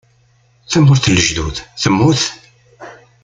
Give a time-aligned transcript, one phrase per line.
[0.71, 2.21] Tamurt n lejdud temmut?